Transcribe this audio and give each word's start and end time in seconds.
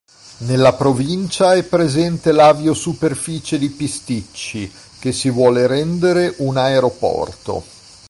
Nella 0.47 0.73
provincia 0.73 1.53
è 1.53 1.61
presente 1.63 2.31
l'Aviosuperficie 2.31 3.59
di 3.59 3.69
Pisticci, 3.69 4.71
che 4.99 5.11
si 5.11 5.29
vuole 5.29 5.67
rendere 5.67 6.33
un 6.39 6.57
aeroporto. 6.57 7.63